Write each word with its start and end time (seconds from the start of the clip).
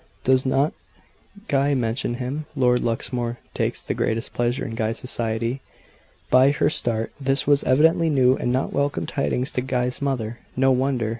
Does 0.23 0.47
not 0.47 0.73
Guy 1.47 1.75
mention 1.75 2.15
him? 2.15 2.47
Lord 2.55 2.81
Luxmore 2.81 3.37
takes 3.53 3.83
the 3.83 3.93
greatest 3.93 4.33
pleasure 4.33 4.65
in 4.65 4.73
Guy's 4.73 4.97
society." 4.97 5.61
By 6.31 6.49
her 6.49 6.71
start, 6.71 7.11
this 7.21 7.45
was 7.45 7.63
evidently 7.65 8.09
new 8.09 8.35
and 8.35 8.51
not 8.51 8.73
welcome 8.73 9.05
tidings 9.05 9.51
to 9.51 9.61
Guy's 9.61 10.01
mother. 10.01 10.39
No 10.57 10.71
wonder. 10.71 11.09